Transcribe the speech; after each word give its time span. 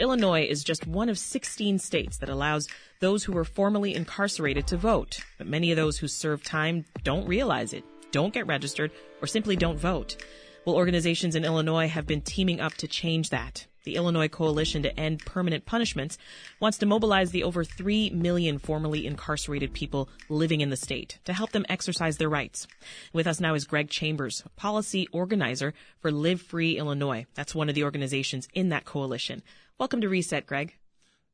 Illinois 0.00 0.44
is 0.44 0.64
just 0.64 0.88
one 0.88 1.08
of 1.08 1.16
16 1.16 1.78
states 1.78 2.16
that 2.16 2.28
allows 2.28 2.66
those 2.98 3.22
who 3.22 3.32
were 3.32 3.44
formerly 3.44 3.94
incarcerated 3.94 4.66
to 4.66 4.76
vote. 4.76 5.20
But 5.38 5.46
many 5.46 5.70
of 5.70 5.76
those 5.76 5.98
who 5.98 6.08
serve 6.08 6.42
time 6.42 6.84
don't 7.04 7.28
realize 7.28 7.72
it, 7.72 7.84
don't 8.10 8.34
get 8.34 8.48
registered, 8.48 8.90
or 9.22 9.28
simply 9.28 9.54
don't 9.54 9.78
vote. 9.78 10.16
Well, 10.64 10.74
organizations 10.74 11.36
in 11.36 11.44
Illinois 11.44 11.86
have 11.86 12.08
been 12.08 12.22
teaming 12.22 12.60
up 12.60 12.74
to 12.78 12.88
change 12.88 13.30
that. 13.30 13.68
The 13.84 13.94
Illinois 13.94 14.28
Coalition 14.28 14.82
to 14.82 14.98
End 14.98 15.24
Permanent 15.26 15.64
Punishments 15.64 16.18
wants 16.58 16.78
to 16.78 16.86
mobilize 16.86 17.30
the 17.30 17.44
over 17.44 17.62
3 17.62 18.10
million 18.10 18.58
formerly 18.58 19.06
incarcerated 19.06 19.74
people 19.74 20.08
living 20.28 20.60
in 20.60 20.70
the 20.70 20.76
state 20.76 21.18
to 21.26 21.34
help 21.34 21.52
them 21.52 21.66
exercise 21.68 22.16
their 22.16 22.30
rights. 22.30 22.66
With 23.12 23.28
us 23.28 23.40
now 23.40 23.54
is 23.54 23.66
Greg 23.66 23.90
Chambers, 23.90 24.42
policy 24.56 25.06
organizer 25.12 25.72
for 26.00 26.10
Live 26.10 26.40
Free 26.40 26.78
Illinois. 26.78 27.26
That's 27.34 27.54
one 27.54 27.68
of 27.68 27.76
the 27.76 27.84
organizations 27.84 28.48
in 28.54 28.70
that 28.70 28.86
coalition. 28.86 29.42
Welcome 29.78 30.00
to 30.02 30.08
Reset, 30.08 30.46
Greg. 30.46 30.76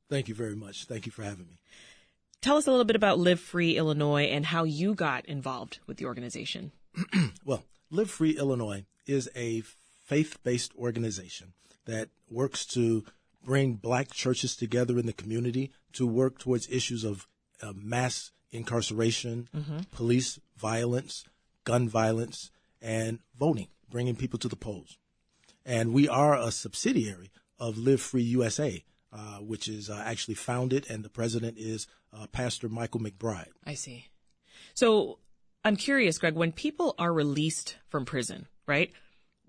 Thank 0.09 0.29
you 0.29 0.35
very 0.35 0.57
much. 0.57 0.87
Thank 0.87 1.05
you 1.05 1.13
for 1.13 1.23
having 1.23 1.47
me. 1.47 1.59
Tell 2.41 2.57
us 2.57 2.67
a 2.67 2.71
little 2.71 2.87
bit 2.87 2.97
about 2.97 3.19
Live 3.19 3.39
Free 3.39 3.77
Illinois 3.77 4.25
and 4.25 4.47
how 4.47 4.65
you 4.65 4.95
got 4.95 5.27
involved 5.27 5.79
with 5.87 5.99
the 5.99 6.07
organization. 6.07 6.73
well, 7.45 7.65
Live 7.91 8.11
Free 8.11 8.39
Illinois 8.39 8.87
is 9.07 9.29
a 9.37 9.61
faith 10.07 10.39
based 10.43 10.73
organization 10.75 11.53
that 11.85 12.09
works 12.31 12.65
to 12.65 13.05
bring 13.45 13.75
black 13.75 14.11
churches 14.11 14.57
together 14.57 14.99
in 14.99 15.05
the 15.05 15.13
community 15.13 15.71
to 15.93 16.07
work 16.07 16.39
towards 16.39 16.67
issues 16.71 17.05
of 17.05 17.27
uh, 17.63 17.75
mass 17.77 18.31
incarceration, 18.53 19.49
mm-hmm. 19.55 19.81
police 19.93 20.41
violence, 20.57 21.25
gun 21.65 21.91
violence, 21.91 22.51
and 22.81 23.19
voting, 23.39 23.69
bringing 23.91 24.17
people 24.17 24.39
to 24.39 24.49
the 24.49 24.57
polls. 24.57 24.97
And 25.67 25.93
we 25.93 26.09
are 26.09 26.35
a 26.35 26.51
subsidiary 26.51 27.31
of 27.61 27.79
Live 27.79 28.01
Free 28.01 28.23
USA, 28.23 28.83
uh, 29.13 29.39
which 29.39 29.69
is 29.69 29.89
uh, 29.89 30.03
actually 30.05 30.35
founded, 30.35 30.87
and 30.91 31.05
the 31.05 31.11
president 31.11 31.59
is 31.59 31.87
uh, 32.13 32.27
Pastor 32.27 32.69
Michael 32.69 33.01
McBride. 33.01 33.51
I 33.65 33.75
see. 33.75 34.07
So 34.75 35.19
I'm 35.65 35.77
curious, 35.77 36.19
Greg, 36.19 36.35
when 36.35 36.53
people 36.53 36.95
are 36.99 37.13
released 37.13 37.77
from 37.89 38.05
prison, 38.05 38.47
right? 38.67 38.91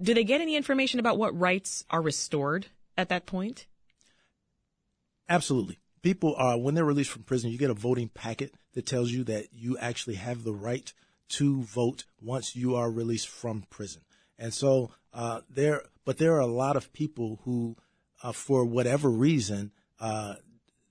do 0.01 0.13
they 0.13 0.23
get 0.23 0.41
any 0.41 0.55
information 0.55 0.99
about 0.99 1.17
what 1.17 1.37
rights 1.37 1.85
are 1.89 2.01
restored 2.01 2.67
at 2.97 3.09
that 3.09 3.25
point? 3.25 3.67
Absolutely. 5.29 5.77
People 6.01 6.35
are, 6.35 6.57
when 6.57 6.73
they're 6.73 6.83
released 6.83 7.11
from 7.11 7.23
prison, 7.23 7.51
you 7.51 7.57
get 7.57 7.69
a 7.69 7.75
voting 7.75 8.09
packet 8.09 8.53
that 8.73 8.85
tells 8.85 9.11
you 9.11 9.23
that 9.25 9.47
you 9.53 9.77
actually 9.77 10.15
have 10.15 10.43
the 10.43 10.53
right 10.53 10.91
to 11.29 11.61
vote 11.61 12.05
once 12.21 12.55
you 12.55 12.75
are 12.75 12.89
released 12.89 13.29
from 13.29 13.65
prison. 13.69 14.01
And 14.37 14.53
so, 14.53 14.91
uh, 15.13 15.41
there, 15.49 15.83
but 16.03 16.17
there 16.17 16.33
are 16.35 16.41
a 16.41 16.47
lot 16.47 16.75
of 16.75 16.91
people 16.91 17.39
who, 17.43 17.77
uh, 18.23 18.31
for 18.31 18.65
whatever 18.65 19.09
reason, 19.09 19.71
uh, 19.99 20.35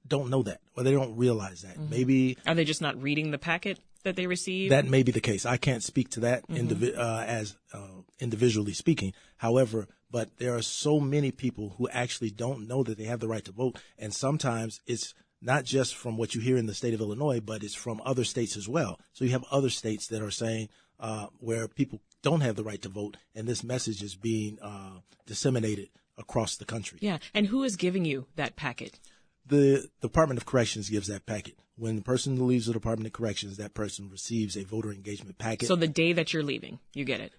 don't 0.07 0.31
know 0.31 0.43
that 0.43 0.61
or 0.77 0.83
they 0.83 0.93
don't 0.93 1.17
realize 1.17 1.63
that. 1.63 1.79
Mm-hmm. 1.79 1.91
Maybe 1.91 2.39
are 2.47 2.55
they 2.55 2.65
just 2.65 2.83
not 2.83 3.01
reading 3.01 3.31
the 3.31 3.39
packet? 3.39 3.79
that 4.03 4.17
they 4.17 4.27
receive? 4.27 4.71
That 4.71 4.87
may 4.87 5.03
be 5.03 5.13
the 5.13 5.21
case. 5.21 5.45
I 5.45 5.57
can't 5.57 5.83
speak 5.83 6.09
to 6.11 6.21
that 6.21 6.47
mm-hmm. 6.49 6.69
indivi- 6.69 6.97
uh, 6.97 7.25
as 7.27 7.57
uh, 7.73 8.01
individually 8.19 8.73
speaking. 8.73 9.13
However, 9.37 9.89
but 10.11 10.31
there 10.39 10.57
are 10.57 10.63
so 10.63 11.01
many 11.01 11.31
people 11.31 11.75
who 11.79 11.89
actually 11.89 12.31
don't 12.31 12.67
know 12.67 12.83
that 12.83 12.99
they 12.99 13.05
have 13.05 13.21
the 13.21 13.29
right 13.29 13.45
to 13.45 13.53
vote, 13.53 13.79
and 13.99 14.13
sometimes 14.13 14.81
it's 14.87 15.15
not 15.43 15.65
just 15.65 15.95
from 15.95 16.17
what 16.17 16.35
you 16.35 16.41
hear 16.41 16.57
in 16.57 16.67
the 16.67 16.75
state 16.75 16.95
of 16.95 17.01
Illinois, 17.01 17.41
but 17.41 17.63
it's 17.63 17.75
from 17.75 18.01
other 18.05 18.25
states 18.25 18.57
as 18.57 18.69
well. 18.69 18.99
So 19.13 19.25
you 19.25 19.31
have 19.31 19.45
other 19.51 19.71
states 19.71 20.09
that 20.09 20.23
are 20.23 20.31
saying 20.31 20.69
uh, 20.99 21.27
where 21.39 21.69
people 21.69 22.01
don't 22.23 22.43
have 22.43 22.57
the 22.57 22.65
right 22.65 22.83
to 22.83 22.89
vote, 22.89 23.17
and 23.35 23.47
this 23.47 23.65
message 23.65 24.03
is 24.03 24.17
being 24.17 24.59
uh, 24.61 25.01
disseminated 25.27 25.89
across 26.21 26.57
the 26.57 26.65
country. 26.65 26.99
Yeah, 27.01 27.19
and 27.35 27.47
who 27.47 27.65
is 27.65 27.77
giving 27.77 28.05
you 28.05 28.27
that 28.37 28.55
packet? 28.55 29.01
The 29.47 29.89
Department 30.01 30.39
of 30.39 30.47
Corrections 30.47 30.89
gives 30.89 31.09
that 31.09 31.27
packet. 31.27 31.59
When 31.77 31.97
the 31.97 32.03
person 32.03 32.47
leaves 32.47 32.67
the 32.67 32.73
Department 32.73 33.07
of 33.07 33.13
Corrections, 33.13 33.57
that 33.57 33.75
person 33.75 34.09
receives 34.11 34.57
a 34.57 34.65
voter 34.65 34.93
engagement 34.93 35.39
packet. 35.39 35.67
So 35.67 35.77
the 35.77 35.89
day 35.89 36.13
that 36.13 36.33
you're 36.33 36.43
leaving, 36.43 36.79
you 36.93 37.05
get 37.05 37.21
it. 37.21 37.33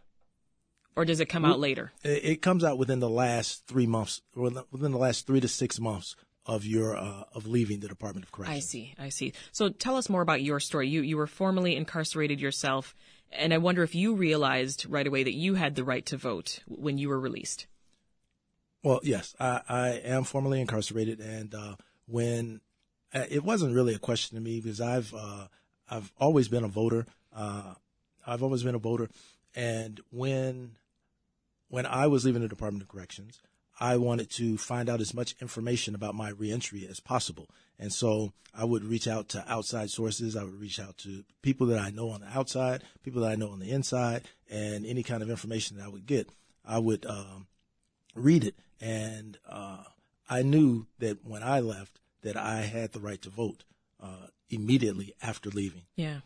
Or 0.96 1.06
does 1.06 1.22
it 1.22 1.28
come 1.28 1.46
out 1.46 1.60
later? 1.60 1.94
It 2.04 2.42
comes 2.42 2.64
out 2.64 2.78
within 2.78 3.00
the 3.00 3.10
last 3.10 3.66
three 3.66 3.88
months, 3.88 4.22
or 4.36 4.52
within 4.72 4.92
the 4.92 4.98
last 4.98 5.26
three 5.26 5.40
to 5.40 5.48
six 5.48 5.80
months 5.80 6.16
of 6.46 6.66
your 6.66 6.98
uh, 6.98 7.24
of 7.34 7.48
leaving 7.48 7.80
the 7.80 7.88
Department 7.88 8.26
of 8.26 8.32
Corrections. 8.32 8.58
I 8.58 8.60
see, 8.60 8.96
I 9.00 9.10
see. 9.10 9.34
So 9.52 9.70
tell 9.70 9.96
us 9.96 10.10
more 10.10 10.22
about 10.22 10.42
your 10.42 10.60
story. 10.60 10.90
You 10.90 11.02
you 11.02 11.16
were 11.18 11.28
formerly 11.28 11.76
incarcerated 11.76 12.42
yourself, 12.42 12.94
and 13.32 13.54
I 13.54 13.58
wonder 13.58 13.84
if 13.84 13.96
you 13.96 14.16
realized 14.16 14.86
right 14.90 15.08
away 15.08 15.24
that 15.24 15.34
you 15.34 15.56
had 15.56 15.76
the 15.76 15.84
right 15.84 16.06
to 16.08 16.18
vote 16.18 16.60
when 16.68 16.98
you 16.98 17.10
were 17.10 17.20
released. 17.20 17.68
Well, 18.84 19.00
yes, 19.04 19.36
I, 19.40 19.62
I 19.70 19.90
am 20.04 20.24
formerly 20.24 20.60
incarcerated, 20.60 21.20
and 21.20 21.54
uh, 21.54 21.76
when 22.08 22.62
uh, 23.14 23.26
it 23.30 23.44
wasn't 23.44 23.76
really 23.76 23.94
a 23.94 24.00
question 24.00 24.36
to 24.36 24.42
me 24.42 24.60
because 24.60 24.82
I've 24.82 25.14
uh, 25.14 25.48
I've 25.90 26.12
always 26.20 26.48
been 26.48 26.64
a 26.64 26.70
voter. 26.70 27.06
Uh, 27.36 27.76
I've 28.26 28.42
always 28.42 28.64
been 28.64 28.76
a 28.76 28.80
voter, 28.80 29.10
and 29.56 30.00
when 30.10 30.78
when 31.68 31.86
I 31.86 32.08
was 32.08 32.26
leaving 32.26 32.42
the 32.42 32.48
Department 32.48 32.82
of 32.82 32.90
Corrections, 32.90 33.42
I 33.80 33.98
wanted 33.98 34.30
to 34.32 34.58
find 34.58 34.90
out 34.90 35.00
as 35.00 35.14
much 35.14 35.36
information 35.42 35.94
about 35.94 36.16
my 36.16 36.30
reentry 36.30 36.88
as 36.90 37.00
possible. 37.00 37.50
And 37.80 37.94
so 37.94 38.34
I 38.54 38.66
would 38.66 38.84
reach 38.84 39.08
out 39.08 39.30
to 39.30 39.44
outside 39.48 39.90
sources. 39.90 40.36
I 40.36 40.44
would 40.44 40.60
reach 40.60 40.80
out 40.80 40.98
to 41.00 41.24
people 41.42 41.68
that 41.68 41.80
I 41.80 41.90
know 41.90 42.10
on 42.10 42.22
the 42.22 42.28
outside, 42.28 42.84
people 43.04 43.22
that 43.22 43.32
I 43.32 43.36
know 43.36 43.50
on 43.50 43.60
the 43.60 43.72
inside, 43.72 44.24
and 44.50 44.86
any 44.86 45.04
kind 45.04 45.24
of 45.24 45.30
information 45.30 45.78
that 45.78 45.86
I 45.86 45.90
would 45.90 46.06
get, 46.06 46.30
I 46.66 46.80
would 46.80 47.06
um, 47.06 47.48
read 48.16 48.44
it. 48.44 48.56
And 48.82 49.38
uh, 49.48 49.84
I 50.30 50.42
knew 50.42 50.88
that 51.00 51.24
when 51.24 51.44
I 51.44 51.60
left, 51.60 52.00
that 52.24 52.36
I 52.36 52.62
had 52.62 52.92
the 52.92 53.00
right 53.00 53.22
to 53.22 53.30
vote 53.30 53.64
uh, 54.02 54.28
immediately 54.50 55.14
after 55.22 55.50
leaving. 55.50 55.84
Yeah. 55.96 56.22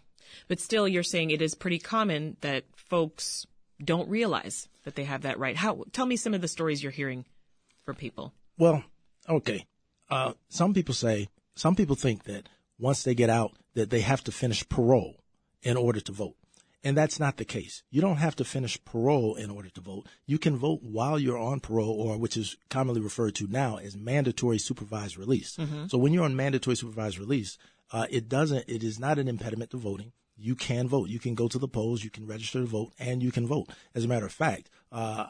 But 0.47 0.59
still, 0.59 0.88
you're 0.88 1.03
saying 1.03 1.31
it 1.31 1.41
is 1.41 1.53
pretty 1.53 1.79
common 1.79 2.38
that 2.41 2.63
folks 2.75 3.45
don't 3.83 4.09
realize 4.09 4.67
that 4.83 4.95
they 4.95 5.03
have 5.03 5.21
that 5.23 5.38
right. 5.38 5.55
How? 5.55 5.83
Tell 5.91 6.05
me 6.05 6.16
some 6.16 6.33
of 6.33 6.41
the 6.41 6.47
stories 6.47 6.81
you're 6.81 6.91
hearing 6.91 7.25
from 7.83 7.95
people. 7.95 8.33
Well, 8.57 8.83
okay. 9.27 9.66
Uh, 10.09 10.33
some 10.49 10.73
people 10.73 10.95
say, 10.95 11.29
some 11.55 11.75
people 11.75 11.95
think 11.95 12.23
that 12.23 12.47
once 12.79 13.03
they 13.03 13.16
get 13.16 13.29
out, 13.29 13.53
that 13.73 13.89
they 13.89 14.01
have 14.01 14.23
to 14.23 14.31
finish 14.31 14.67
parole 14.69 15.22
in 15.61 15.77
order 15.77 15.99
to 15.99 16.11
vote. 16.11 16.35
And 16.85 16.96
that's 16.96 17.19
not 17.19 17.38
the 17.38 17.46
case. 17.46 17.81
You 17.90 18.00
don't 18.00 18.18
have 18.18 18.35
to 18.35 18.46
finish 18.46 18.78
parole 18.85 19.34
in 19.35 19.50
order 19.50 19.69
to 19.69 19.81
vote. 19.81 20.06
You 20.28 20.38
can 20.38 20.56
vote 20.56 20.81
while 20.84 21.18
you're 21.18 21.38
on 21.38 21.59
parole, 21.59 22.00
or 22.00 22.16
which 22.19 22.38
is 22.38 22.57
commonly 22.69 23.01
referred 23.01 23.34
to 23.35 23.47
now 23.47 23.78
as 23.78 23.97
mandatory 23.97 24.59
supervised 24.59 25.18
release. 25.18 25.57
Mm-hmm. 25.57 25.88
So 25.88 25.97
when 25.97 26.13
you're 26.13 26.23
on 26.23 26.35
mandatory 26.35 26.75
supervised 26.75 27.18
release, 27.18 27.57
uh, 27.91 28.06
it 28.12 28.29
doesn't, 28.29 28.69
it 28.69 28.84
is 28.84 29.00
not 29.00 29.18
an 29.18 29.28
impediment 29.28 29.72
to 29.72 29.78
voting. 29.78 30.12
You 30.38 30.53
can 30.53 30.88
vote. 30.88 31.09
You 31.09 31.18
can 31.18 31.34
go 31.34 31.47
to 31.47 31.57
the 31.57 31.68
polls. 31.68 32.03
You 32.03 32.12
can 32.12 32.28
register 32.28 32.59
to 32.59 32.66
vote, 32.66 32.94
and 33.00 33.23
you 33.23 33.31
can 33.31 33.47
vote. 33.47 33.69
As 33.96 34.06
a 34.06 34.07
matter 34.07 34.28
of 34.28 34.31
fact, 34.31 34.69
uh, 34.91 35.25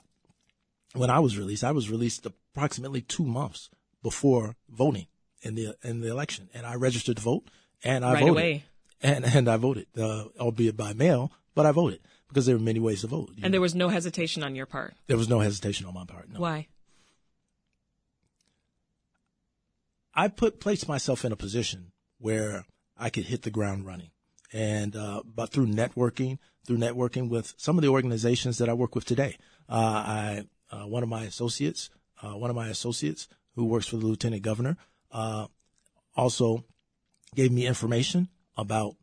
when 0.93 1.09
I 1.09 1.19
was 1.19 1.37
released, 1.37 1.63
I 1.63 1.71
was 1.71 1.89
released 1.89 2.25
approximately 2.25 3.01
two 3.01 3.25
months 3.25 3.69
before 4.03 4.55
voting 4.69 5.07
in 5.41 5.55
the 5.55 5.75
in 5.83 6.01
the 6.01 6.09
election, 6.09 6.49
and 6.53 6.65
I 6.65 6.75
registered 6.75 7.15
to 7.15 7.23
vote, 7.23 7.47
and 7.81 8.03
I 8.03 8.13
right 8.13 8.19
voted. 8.21 8.33
Away. 8.33 8.63
And 9.01 9.25
and 9.25 9.47
I 9.47 9.57
voted, 9.57 9.87
uh, 9.97 10.25
albeit 10.39 10.75
by 10.75 10.93
mail, 10.93 11.31
but 11.55 11.65
I 11.65 11.71
voted 11.71 11.99
because 12.27 12.45
there 12.45 12.55
were 12.55 12.61
many 12.61 12.79
ways 12.79 13.01
to 13.01 13.07
vote. 13.07 13.29
And 13.29 13.43
know. 13.43 13.49
there 13.49 13.61
was 13.61 13.73
no 13.73 13.89
hesitation 13.89 14.43
on 14.43 14.55
your 14.55 14.65
part. 14.65 14.93
There 15.07 15.17
was 15.17 15.29
no 15.29 15.39
hesitation 15.39 15.87
on 15.87 15.93
my 15.93 16.05
part. 16.05 16.29
No. 16.29 16.39
Why? 16.39 16.67
I 20.13 20.27
put 20.27 20.59
placed 20.59 20.87
myself 20.87 21.25
in 21.25 21.31
a 21.31 21.35
position 21.35 21.91
where 22.19 22.65
I 22.97 23.09
could 23.09 23.25
hit 23.25 23.41
the 23.41 23.49
ground 23.49 23.85
running, 23.85 24.11
and 24.53 24.95
uh, 24.95 25.23
but 25.25 25.49
through 25.49 25.67
networking, 25.67 26.37
through 26.65 26.77
networking 26.77 27.29
with 27.29 27.53
some 27.57 27.77
of 27.77 27.81
the 27.81 27.89
organizations 27.89 28.57
that 28.59 28.69
I 28.69 28.73
work 28.73 28.95
with 28.95 29.05
today, 29.05 29.37
uh, 29.67 29.73
I 29.73 30.45
uh, 30.71 30.87
one 30.87 31.03
of 31.03 31.09
my 31.09 31.23
associates, 31.23 31.89
uh, 32.21 32.37
one 32.37 32.49
of 32.49 32.55
my 32.55 32.69
associates 32.69 33.27
who 33.55 33.65
works 33.65 33.87
for 33.87 33.97
the 33.97 34.05
lieutenant 34.05 34.41
governor, 34.41 34.77
uh, 35.11 35.47
also 36.15 36.63
gave 37.35 37.51
me 37.51 37.67
information 37.67 38.29
about 38.57 38.95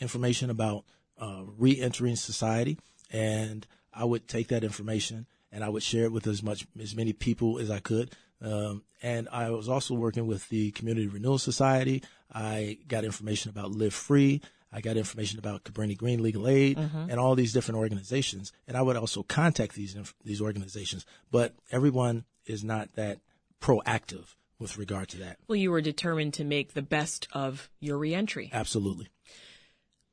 information 0.00 0.50
about 0.50 0.84
uh, 1.20 1.42
re-entering 1.58 2.16
society, 2.16 2.78
and 3.10 3.66
I 3.92 4.04
would 4.04 4.26
take 4.26 4.48
that 4.48 4.64
information 4.64 5.26
and 5.52 5.64
I 5.64 5.68
would 5.68 5.82
share 5.82 6.04
it 6.04 6.12
with 6.12 6.26
as 6.26 6.42
much 6.42 6.66
as 6.80 6.94
many 6.94 7.12
people 7.12 7.58
as 7.58 7.70
I 7.70 7.80
could. 7.80 8.12
Um, 8.42 8.82
and 9.02 9.28
I 9.30 9.50
was 9.50 9.68
also 9.68 9.94
working 9.94 10.26
with 10.26 10.48
the 10.48 10.70
Community 10.72 11.08
Renewal 11.08 11.38
Society. 11.38 12.02
I 12.32 12.78
got 12.88 13.04
information 13.04 13.50
about 13.50 13.72
Live 13.72 13.94
Free. 13.94 14.40
I 14.72 14.80
got 14.80 14.96
information 14.96 15.38
about 15.38 15.64
Cabrini 15.64 15.96
Green 15.96 16.22
Legal 16.22 16.46
Aid 16.46 16.78
mm-hmm. 16.78 17.10
and 17.10 17.18
all 17.18 17.34
these 17.34 17.52
different 17.52 17.78
organizations. 17.78 18.52
And 18.68 18.76
I 18.76 18.82
would 18.82 18.96
also 18.96 19.24
contact 19.24 19.74
these 19.74 19.96
these 20.24 20.40
organizations, 20.40 21.04
but 21.30 21.54
everyone 21.72 22.24
is 22.46 22.62
not 22.62 22.94
that 22.94 23.18
proactive 23.60 24.34
with 24.58 24.78
regard 24.78 25.08
to 25.08 25.18
that. 25.18 25.38
Well, 25.48 25.56
you 25.56 25.70
were 25.70 25.80
determined 25.80 26.34
to 26.34 26.44
make 26.44 26.74
the 26.74 26.82
best 26.82 27.26
of 27.32 27.68
your 27.80 27.98
reentry. 27.98 28.50
Absolutely. 28.52 29.08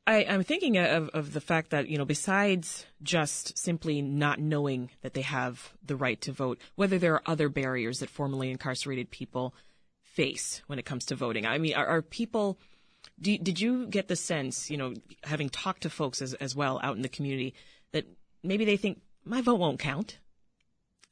I, 0.07 0.19
am 0.21 0.43
thinking 0.43 0.77
of, 0.77 1.09
of 1.09 1.33
the 1.33 1.41
fact 1.41 1.71
that, 1.71 1.89
you 1.89 1.97
know, 1.97 2.05
besides 2.05 2.85
just 3.03 3.57
simply 3.57 4.01
not 4.01 4.39
knowing 4.39 4.89
that 5.01 5.13
they 5.13 5.21
have 5.21 5.73
the 5.85 5.97
right 5.97 6.19
to 6.21 6.31
vote, 6.31 6.61
whether 6.75 6.97
there 6.97 7.13
are 7.15 7.21
other 7.25 7.49
barriers 7.49 7.99
that 7.99 8.09
formerly 8.09 8.49
incarcerated 8.49 9.11
people 9.11 9.53
face 10.01 10.61
when 10.67 10.79
it 10.79 10.85
comes 10.85 11.05
to 11.05 11.15
voting. 11.15 11.45
I 11.45 11.57
mean, 11.57 11.75
are, 11.75 11.85
are 11.85 12.01
people, 12.01 12.57
do, 13.19 13.37
did 13.37 13.59
you 13.59 13.85
get 13.87 14.07
the 14.07 14.15
sense, 14.15 14.71
you 14.71 14.77
know, 14.77 14.93
having 15.23 15.49
talked 15.49 15.81
to 15.81 15.89
folks 15.89 16.21
as, 16.21 16.33
as 16.35 16.55
well 16.55 16.79
out 16.81 16.95
in 16.95 17.01
the 17.01 17.09
community, 17.09 17.53
that 17.91 18.05
maybe 18.43 18.63
they 18.63 18.77
think 18.77 19.01
my 19.25 19.41
vote 19.41 19.59
won't 19.59 19.79
count? 19.79 20.19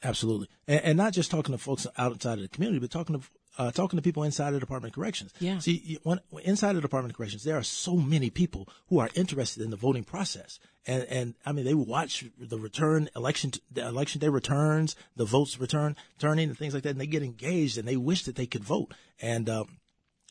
Absolutely. 0.03 0.47
And, 0.69 0.81
and 0.83 0.97
not 0.97 1.11
just 1.11 1.31
talking 1.31 1.53
to 1.53 1.59
folks 1.59 1.85
outside 1.97 2.37
of 2.37 2.43
the 2.43 2.47
community, 2.47 2.79
but 2.79 2.91
talking 2.91 3.19
to 3.19 3.27
uh, 3.57 3.71
talking 3.71 3.97
to 3.97 4.03
people 4.03 4.23
inside 4.23 4.51
the 4.51 4.59
Department 4.59 4.91
of 4.91 4.95
Corrections. 4.95 5.33
Yeah. 5.39 5.59
See, 5.59 5.99
when, 6.03 6.19
inside 6.43 6.73
the 6.73 6.81
Department 6.81 7.13
of 7.13 7.17
Corrections, 7.17 7.43
there 7.43 7.57
are 7.57 7.63
so 7.63 7.95
many 7.95 8.29
people 8.29 8.67
who 8.87 8.99
are 8.99 9.09
interested 9.15 9.63
in 9.63 9.69
the 9.69 9.77
voting 9.77 10.03
process, 10.03 10.59
and 10.85 11.03
and 11.03 11.33
I 11.45 11.51
mean, 11.51 11.65
they 11.65 11.73
watch 11.73 12.25
the 12.37 12.57
return 12.57 13.09
election, 13.15 13.51
the 13.71 13.87
election 13.87 14.19
day 14.21 14.29
returns, 14.29 14.95
the 15.15 15.25
votes 15.25 15.59
return, 15.59 15.95
turning, 16.19 16.49
and 16.49 16.57
things 16.57 16.73
like 16.73 16.83
that, 16.83 16.89
and 16.89 17.01
they 17.01 17.07
get 17.07 17.23
engaged, 17.23 17.77
and 17.77 17.87
they 17.87 17.97
wish 17.97 18.23
that 18.23 18.35
they 18.35 18.47
could 18.47 18.63
vote, 18.63 18.93
and. 19.21 19.49
Um, 19.49 19.77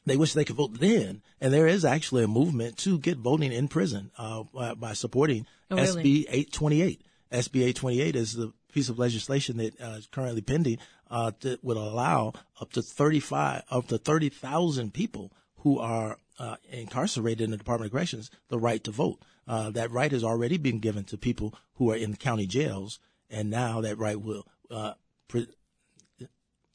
they 0.06 0.18
wish 0.18 0.34
they 0.34 0.44
could 0.44 0.56
vote 0.56 0.80
then, 0.80 1.22
and 1.40 1.50
there 1.50 1.66
is 1.66 1.82
actually 1.82 2.24
a 2.24 2.28
movement 2.28 2.76
to 2.76 2.98
get 2.98 3.16
voting 3.16 3.52
in 3.54 3.68
prison 3.68 4.10
uh, 4.18 4.42
by, 4.52 4.74
by, 4.74 4.92
supporting 4.92 5.46
oh, 5.70 5.76
really? 5.76 6.02
SB 6.02 6.24
828. 6.28 7.02
SB 7.32 7.56
828 7.56 8.16
is 8.16 8.34
the 8.34 8.52
piece 8.74 8.88
of 8.88 8.98
legislation 8.98 9.56
that 9.56 9.80
uh, 9.80 9.94
is 9.96 10.06
currently 10.06 10.42
pending 10.42 10.78
uh, 11.10 11.32
that 11.40 11.62
would 11.64 11.76
allow 11.76 12.32
up 12.60 12.72
to 12.72 12.82
35, 12.82 13.62
up 13.70 13.88
to 13.88 13.98
30,000 13.98 14.92
people 14.92 15.32
who 15.58 15.78
are 15.78 16.18
uh, 16.38 16.56
incarcerated 16.70 17.42
in 17.42 17.50
the 17.50 17.56
Department 17.56 17.88
of 17.88 17.92
Corrections 17.92 18.30
the 18.48 18.58
right 18.58 18.82
to 18.84 18.90
vote. 18.90 19.20
Uh, 19.46 19.70
that 19.70 19.90
right 19.90 20.10
has 20.10 20.24
already 20.24 20.56
been 20.56 20.78
given 20.78 21.04
to 21.04 21.18
people 21.18 21.54
who 21.74 21.90
are 21.90 21.96
in 21.96 22.12
the 22.12 22.16
county 22.16 22.46
jails, 22.46 22.98
and 23.28 23.50
now 23.50 23.80
that 23.80 23.98
right 23.98 24.20
will, 24.20 24.46
uh, 24.70 24.94
pre- 25.28 25.48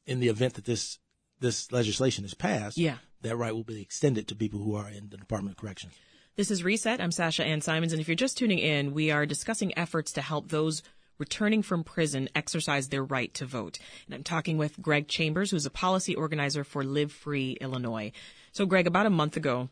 in 0.05 0.19
the 0.19 0.27
event 0.27 0.53
that 0.53 0.65
this 0.65 0.99
this 1.39 1.71
legislation 1.71 2.25
is 2.25 2.33
passed, 2.33 2.77
yeah. 2.77 2.97
that 3.21 3.35
right 3.37 3.53
will 3.53 3.63
be 3.63 3.81
extended 3.81 4.27
to 4.27 4.35
people 4.35 4.59
who 4.59 4.75
are 4.75 4.89
in 4.89 5.09
the 5.09 5.17
Department 5.17 5.55
of 5.55 5.61
Corrections. 5.61 5.93
This 6.35 6.51
is 6.51 6.63
Reset. 6.63 7.01
I'm 7.01 7.11
Sasha 7.11 7.43
Ann 7.43 7.61
Simons, 7.61 7.91
and 7.91 8.01
if 8.01 8.07
you're 8.07 8.15
just 8.15 8.37
tuning 8.37 8.59
in, 8.59 8.93
we 8.93 9.09
are 9.09 9.25
discussing 9.25 9.77
efforts 9.77 10.11
to 10.13 10.21
help 10.21 10.49
those 10.49 10.83
returning 11.19 11.61
from 11.61 11.83
prison 11.83 12.29
exercise 12.33 12.87
their 12.87 13.03
right 13.03 13.31
to 13.35 13.45
vote. 13.45 13.77
And 14.07 14.15
I'm 14.15 14.23
talking 14.23 14.57
with 14.57 14.81
Greg 14.81 15.07
Chambers, 15.07 15.51
who's 15.51 15.65
a 15.65 15.71
policy 15.71 16.15
organizer 16.15 16.63
for 16.63 16.83
Live 16.83 17.11
Free 17.11 17.57
Illinois. 17.61 18.11
So, 18.51 18.65
Greg, 18.65 18.87
about 18.87 19.05
a 19.05 19.11
month 19.11 19.37
ago, 19.37 19.69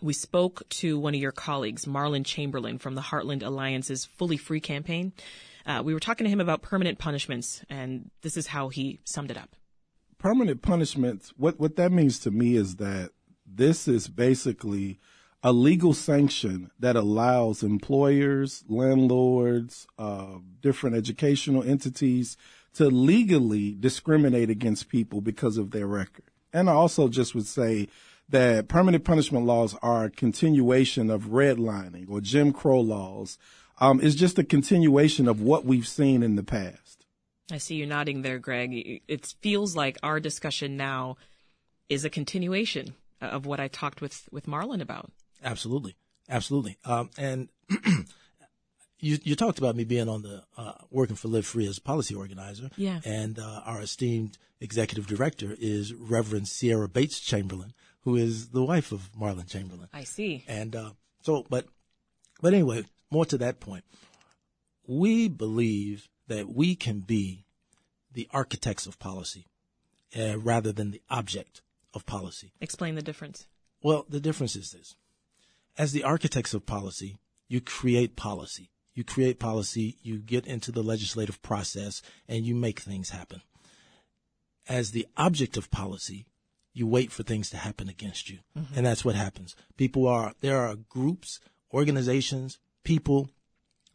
we 0.00 0.12
spoke 0.12 0.68
to 0.70 0.98
one 0.98 1.14
of 1.14 1.20
your 1.20 1.32
colleagues, 1.32 1.84
Marlon 1.84 2.24
Chamberlain 2.24 2.78
from 2.78 2.94
the 2.94 3.00
Heartland 3.02 3.42
Alliance's 3.42 4.04
Fully 4.04 4.36
Free 4.36 4.60
campaign. 4.60 5.12
Uh, 5.66 5.82
we 5.84 5.92
were 5.92 6.00
talking 6.00 6.24
to 6.24 6.30
him 6.30 6.40
about 6.40 6.62
permanent 6.62 6.98
punishments, 6.98 7.62
and 7.68 8.10
this 8.22 8.36
is 8.36 8.46
how 8.46 8.70
he 8.70 9.00
summed 9.04 9.30
it 9.30 9.36
up. 9.36 9.54
Permanent 10.18 10.62
punishments, 10.62 11.32
what, 11.36 11.60
what 11.60 11.76
that 11.76 11.92
means 11.92 12.18
to 12.20 12.30
me 12.30 12.56
is 12.56 12.76
that 12.76 13.10
this 13.46 13.86
is 13.86 14.08
basically 14.08 14.98
a 15.42 15.52
legal 15.52 15.94
sanction 15.94 16.70
that 16.78 16.96
allows 16.96 17.62
employers, 17.62 18.64
landlords, 18.68 19.86
uh, 19.98 20.38
different 20.60 20.96
educational 20.96 21.62
entities 21.62 22.36
to 22.74 22.88
legally 22.88 23.74
discriminate 23.78 24.50
against 24.50 24.88
people 24.88 25.20
because 25.20 25.56
of 25.56 25.70
their 25.70 25.86
record. 25.86 26.24
And 26.52 26.68
I 26.68 26.72
also 26.72 27.08
just 27.08 27.34
would 27.34 27.46
say 27.46 27.88
that 28.28 28.68
permanent 28.68 29.04
punishment 29.04 29.46
laws 29.46 29.76
are 29.80 30.04
a 30.04 30.10
continuation 30.10 31.10
of 31.10 31.24
redlining 31.24 32.10
or 32.10 32.20
Jim 32.20 32.52
Crow 32.52 32.80
laws. 32.80 33.38
Um, 33.80 34.00
it's 34.02 34.16
just 34.16 34.38
a 34.38 34.44
continuation 34.44 35.28
of 35.28 35.40
what 35.40 35.64
we've 35.64 35.86
seen 35.86 36.22
in 36.22 36.36
the 36.36 36.42
past. 36.42 37.06
I 37.50 37.58
see 37.58 37.76
you 37.76 37.86
nodding 37.86 38.22
there, 38.22 38.38
Greg. 38.38 39.02
It 39.08 39.34
feels 39.40 39.74
like 39.74 39.96
our 40.02 40.20
discussion 40.20 40.76
now 40.76 41.16
is 41.88 42.04
a 42.04 42.10
continuation 42.10 42.94
of 43.20 43.46
what 43.46 43.60
I 43.60 43.68
talked 43.68 44.00
with, 44.00 44.28
with 44.30 44.46
Marlon 44.46 44.82
about. 44.82 45.10
Absolutely, 45.42 45.96
absolutely. 46.28 46.78
Um, 46.84 47.10
and 47.16 47.48
you 49.00 49.18
you 49.22 49.36
talked 49.36 49.58
about 49.58 49.76
me 49.76 49.84
being 49.84 50.08
on 50.08 50.22
the 50.22 50.44
uh, 50.56 50.72
working 50.90 51.16
for 51.16 51.28
Live 51.28 51.46
Free 51.46 51.66
as 51.66 51.78
a 51.78 51.82
policy 51.82 52.14
organizer. 52.14 52.70
Yeah. 52.76 53.00
And 53.04 53.38
uh, 53.38 53.62
our 53.64 53.80
esteemed 53.80 54.38
executive 54.60 55.06
director 55.06 55.56
is 55.58 55.94
Reverend 55.94 56.46
Ciera 56.46 56.92
Bates 56.92 57.20
Chamberlain, 57.20 57.72
who 58.02 58.16
is 58.16 58.48
the 58.48 58.64
wife 58.64 58.92
of 58.92 59.10
Marlon 59.12 59.48
Chamberlain. 59.48 59.88
I 59.92 60.04
see. 60.04 60.44
And 60.48 60.74
uh, 60.74 60.90
so, 61.22 61.44
but 61.48 61.66
but 62.40 62.54
anyway, 62.54 62.84
more 63.10 63.24
to 63.26 63.38
that 63.38 63.60
point, 63.60 63.84
we 64.86 65.28
believe 65.28 66.08
that 66.26 66.48
we 66.48 66.74
can 66.74 67.00
be 67.00 67.44
the 68.12 68.28
architects 68.32 68.86
of 68.86 68.98
policy 68.98 69.46
uh, 70.18 70.38
rather 70.38 70.72
than 70.72 70.90
the 70.90 71.02
object 71.10 71.62
of 71.94 72.06
policy. 72.06 72.52
Explain 72.60 72.94
the 72.94 73.02
difference. 73.02 73.46
Well, 73.82 74.06
the 74.08 74.20
difference 74.20 74.56
is 74.56 74.72
this 74.72 74.96
as 75.78 75.92
the 75.92 76.02
architects 76.02 76.52
of 76.52 76.66
policy, 76.66 77.20
you 77.48 77.60
create 77.60 78.16
policy. 78.16 78.70
You 78.94 79.04
create 79.04 79.38
policy, 79.38 79.96
you 80.02 80.18
get 80.18 80.44
into 80.44 80.72
the 80.72 80.82
legislative 80.82 81.40
process, 81.40 82.02
and 82.26 82.44
you 82.44 82.56
make 82.56 82.80
things 82.80 83.10
happen. 83.10 83.42
As 84.68 84.90
the 84.90 85.06
object 85.16 85.56
of 85.56 85.70
policy, 85.70 86.26
you 86.74 86.86
wait 86.86 87.12
for 87.12 87.22
things 87.22 87.48
to 87.50 87.56
happen 87.56 87.88
against 87.88 88.28
you. 88.28 88.40
Mm-hmm. 88.58 88.74
And 88.76 88.84
that's 88.84 89.04
what 89.04 89.14
happens. 89.14 89.54
People 89.76 90.08
are, 90.08 90.34
there 90.40 90.58
are 90.58 90.74
groups, 90.74 91.38
organizations, 91.72 92.58
people 92.82 93.30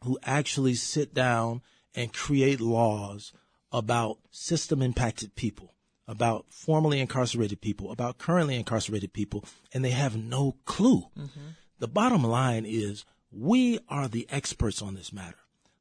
who 0.03 0.17
actually 0.23 0.75
sit 0.75 1.13
down 1.13 1.61
and 1.93 2.13
create 2.13 2.61
laws 2.61 3.33
about 3.73 4.19
system 4.31 4.81
impacted 4.81 5.35
people, 5.35 5.73
about 6.07 6.45
formerly 6.49 7.01
incarcerated 7.01 7.59
people, 7.59 7.91
about 7.91 8.17
currently 8.17 8.55
incarcerated 8.55 9.11
people, 9.11 9.43
and 9.73 9.83
they 9.83 9.91
have 9.91 10.15
no 10.15 10.55
clue. 10.65 11.09
Mm-hmm 11.17 11.49
the 11.83 11.87
bottom 11.89 12.23
line 12.23 12.65
is 12.65 13.03
we 13.29 13.77
are 13.89 14.07
the 14.07 14.25
experts 14.29 14.81
on 14.81 14.95
this 14.95 15.11
matter. 15.11 15.39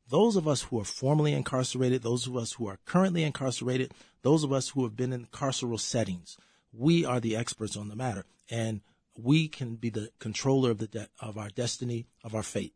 Those 0.08 0.34
of 0.34 0.48
us 0.48 0.62
who 0.62 0.80
are 0.80 0.84
formerly 0.84 1.32
incarcerated, 1.32 2.02
those 2.02 2.26
of 2.26 2.36
us 2.36 2.54
who 2.54 2.66
are 2.66 2.80
currently 2.84 3.22
incarcerated, 3.22 3.94
those 4.22 4.42
of 4.42 4.52
us 4.52 4.70
who 4.70 4.82
have 4.82 4.96
been 4.96 5.12
in 5.12 5.26
carceral 5.26 5.78
settings, 5.78 6.36
we 6.72 7.04
are 7.04 7.20
the 7.20 7.36
experts 7.36 7.76
on 7.76 7.88
the 7.88 7.94
matter. 7.94 8.24
And 8.50 8.80
we 9.16 9.46
can 9.46 9.76
be 9.76 9.90
the 9.90 10.10
controller 10.18 10.72
of 10.72 10.78
the 10.78 10.88
de- 10.88 11.08
of 11.20 11.38
our 11.38 11.50
destiny, 11.50 12.06
of 12.24 12.34
our 12.34 12.42
fate. 12.42 12.74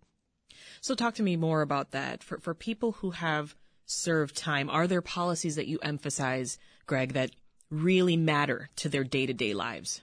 So 0.81 0.95
talk 0.95 1.17
to 1.17 1.25
me 1.25 1.35
more 1.35 1.63
about 1.63 1.91
that. 1.91 2.23
For 2.23 2.39
for 2.39 2.55
people 2.55 2.93
who 2.93 3.11
have 3.11 3.57
served 3.87 4.37
time, 4.37 4.71
are 4.71 4.87
there 4.87 5.03
policies 5.03 5.57
that 5.57 5.67
you 5.67 5.81
emphasize, 5.83 6.59
Greg, 6.87 7.15
that 7.15 7.33
really 7.73 8.17
matter 8.17 8.69
to 8.77 8.89
their 8.89 9.03
day-to-day 9.03 9.53
lives? 9.53 10.03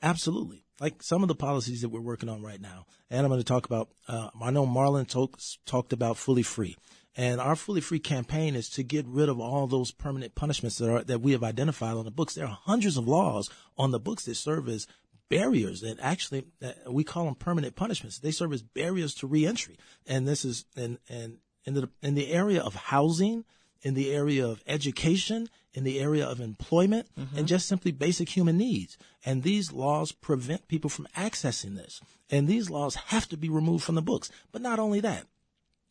Absolutely 0.00 0.61
like 0.80 1.02
some 1.02 1.22
of 1.22 1.28
the 1.28 1.34
policies 1.34 1.82
that 1.82 1.90
we're 1.90 2.00
working 2.00 2.28
on 2.28 2.42
right 2.42 2.60
now. 2.60 2.86
And 3.10 3.20
I'm 3.20 3.28
going 3.28 3.40
to 3.40 3.44
talk 3.44 3.66
about, 3.66 3.90
uh, 4.08 4.30
I 4.40 4.50
know 4.50 4.66
Marlon 4.66 5.06
talk, 5.06 5.38
talked 5.66 5.92
about 5.92 6.16
fully 6.16 6.42
free. 6.42 6.76
And 7.14 7.40
our 7.40 7.56
fully 7.56 7.82
free 7.82 7.98
campaign 7.98 8.54
is 8.54 8.70
to 8.70 8.82
get 8.82 9.06
rid 9.06 9.28
of 9.28 9.38
all 9.38 9.66
those 9.66 9.90
permanent 9.90 10.34
punishments 10.34 10.78
that 10.78 10.90
are, 10.90 11.04
that 11.04 11.20
we 11.20 11.32
have 11.32 11.44
identified 11.44 11.96
on 11.96 12.04
the 12.04 12.10
books. 12.10 12.34
There 12.34 12.46
are 12.46 12.58
hundreds 12.62 12.96
of 12.96 13.06
laws 13.06 13.50
on 13.76 13.90
the 13.90 14.00
books 14.00 14.24
that 14.24 14.36
serve 14.36 14.68
as 14.68 14.86
barriers 15.28 15.82
that 15.82 15.98
actually, 16.00 16.46
we 16.88 17.04
call 17.04 17.26
them 17.26 17.34
permanent 17.34 17.76
punishments. 17.76 18.18
They 18.18 18.30
serve 18.30 18.52
as 18.52 18.62
barriers 18.62 19.14
to 19.16 19.26
reentry. 19.26 19.78
And 20.06 20.26
this 20.26 20.44
is, 20.44 20.64
and, 20.74 20.98
and 21.08 21.38
in 21.64 21.74
the, 21.74 21.90
in 22.02 22.14
the 22.14 22.32
area 22.32 22.62
of 22.62 22.74
housing, 22.74 23.44
in 23.82 23.94
the 23.94 24.12
area 24.12 24.46
of 24.46 24.62
education, 24.66 25.48
in 25.74 25.84
the 25.84 26.00
area 26.00 26.26
of 26.26 26.40
employment, 26.40 27.08
mm-hmm. 27.18 27.38
and 27.38 27.48
just 27.48 27.66
simply 27.66 27.90
basic 27.92 28.28
human 28.28 28.58
needs. 28.58 28.98
And 29.24 29.42
these 29.42 29.72
laws 29.72 30.12
prevent 30.12 30.68
people 30.68 30.90
from 30.90 31.08
accessing 31.16 31.76
this. 31.76 32.00
And 32.30 32.46
these 32.46 32.70
laws 32.70 32.94
have 33.06 33.28
to 33.28 33.36
be 33.36 33.48
removed 33.48 33.84
from 33.84 33.94
the 33.94 34.02
books. 34.02 34.30
But 34.50 34.62
not 34.62 34.78
only 34.78 35.00
that, 35.00 35.26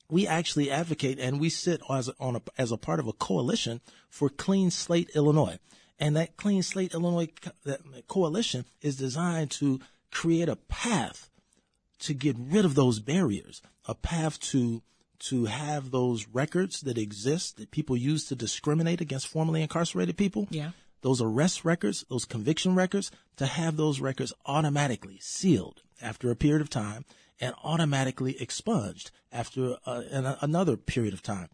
we 0.10 0.28
actually 0.28 0.70
advocate 0.70 1.20
and 1.20 1.40
we 1.40 1.50
sit 1.50 1.82
as 1.90 2.10
a, 2.10 2.14
on 2.20 2.36
a, 2.36 2.42
as 2.58 2.72
a 2.72 2.78
part 2.78 3.00
of 3.00 3.08
a 3.08 3.14
coalition 3.14 3.82
for 4.10 4.30
Clean 4.30 4.70
Slate 4.70 5.10
Illinois. 5.16 5.58
And 5.98 6.16
that 6.16 6.36
Clean 6.36 6.62
Slate 6.62 6.94
Illinois 6.94 7.30
coalition 8.08 8.66
is 8.82 8.98
designed 8.98 9.52
to 9.52 9.80
create 10.12 10.50
a 10.50 10.56
path 10.56 11.30
to 12.00 12.14
get 12.14 12.36
rid 12.38 12.66
of 12.66 12.76
those 12.76 13.00
barriers, 13.00 13.62
a 13.88 13.96
path 13.96 14.40
to 14.40 14.82
to 15.22 15.46
have 15.46 15.92
those 15.92 16.28
records 16.28 16.82
that 16.82 16.98
exist 16.98 17.58
that 17.58 17.72
people 17.72 17.96
use 17.96 18.26
to 18.26 18.36
discriminate 18.36 19.02
against 19.02 19.28
formerly 19.28 19.62
incarcerated 19.62 20.18
people. 20.18 20.48
Yeah. 20.50 20.72
Those 21.02 21.22
arrest 21.22 21.64
records, 21.64 22.06
those 22.10 22.26
conviction 22.26 22.76
records, 22.76 23.12
to 23.38 23.46
have 23.46 23.78
those 23.78 24.00
records 24.00 24.34
automatically 24.46 25.20
sealed 25.22 25.82
after 26.02 26.32
a 26.32 26.36
period 26.36 26.62
of 26.62 26.70
time 26.70 27.06
and 27.40 27.54
automatically 27.64 28.40
expunged 28.42 29.12
after 29.32 29.78
uh, 29.86 30.02
another 30.42 30.78
period 30.78 31.14
of 31.14 31.22
time. 31.22 31.50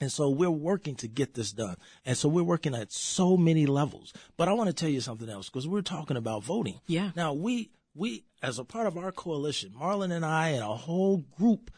And 0.00 0.10
so 0.10 0.30
we're 0.30 0.50
working 0.50 0.94
to 0.96 1.08
get 1.08 1.34
this 1.34 1.52
done. 1.52 1.76
And 2.06 2.16
so 2.16 2.28
we're 2.28 2.42
working 2.42 2.74
at 2.74 2.90
so 2.90 3.36
many 3.36 3.66
levels. 3.66 4.14
But 4.38 4.48
I 4.48 4.54
want 4.54 4.68
to 4.68 4.74
tell 4.74 4.88
you 4.88 5.02
something 5.02 5.28
else 5.28 5.50
because 5.50 5.68
we're 5.68 5.82
talking 5.82 6.16
about 6.16 6.42
voting. 6.42 6.80
Yeah. 6.86 7.10
Now 7.14 7.34
we 7.34 7.70
we, 7.94 8.24
as 8.42 8.58
a 8.58 8.64
part 8.64 8.86
of 8.86 8.96
our 8.96 9.12
coalition, 9.12 9.74
Marlon 9.78 10.12
and 10.12 10.24
I 10.24 10.50
and 10.50 10.62
a 10.62 10.74
whole 10.74 11.18
group 11.18 11.70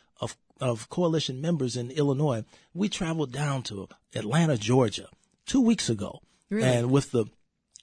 of, 0.62 0.88
coalition 0.88 1.40
members 1.40 1.76
in 1.76 1.90
Illinois, 1.90 2.44
we 2.72 2.88
traveled 2.88 3.32
down 3.32 3.62
to 3.64 3.88
Atlanta, 4.14 4.56
Georgia 4.56 5.08
two 5.46 5.60
weeks 5.60 5.88
ago. 5.88 6.20
Really? 6.50 6.64
And 6.64 6.90
with 6.90 7.10
the, 7.10 7.26